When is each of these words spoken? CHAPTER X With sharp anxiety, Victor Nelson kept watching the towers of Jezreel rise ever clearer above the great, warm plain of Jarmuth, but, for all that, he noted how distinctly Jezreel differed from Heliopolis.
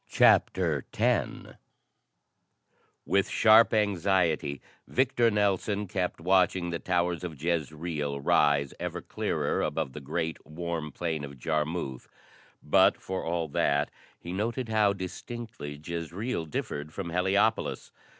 CHAPTER 0.09 0.83
X 0.91 1.29
With 3.05 3.29
sharp 3.29 3.71
anxiety, 3.71 4.59
Victor 4.87 5.29
Nelson 5.29 5.85
kept 5.87 6.19
watching 6.19 6.71
the 6.71 6.79
towers 6.79 7.23
of 7.23 7.39
Jezreel 7.39 8.19
rise 8.19 8.73
ever 8.79 9.03
clearer 9.03 9.61
above 9.61 9.93
the 9.93 9.99
great, 10.01 10.43
warm 10.43 10.91
plain 10.91 11.23
of 11.23 11.37
Jarmuth, 11.37 12.07
but, 12.63 12.97
for 12.99 13.23
all 13.23 13.47
that, 13.49 13.91
he 14.19 14.33
noted 14.33 14.69
how 14.69 14.91
distinctly 14.91 15.79
Jezreel 15.85 16.47
differed 16.47 16.91
from 16.91 17.11
Heliopolis. 17.11 17.91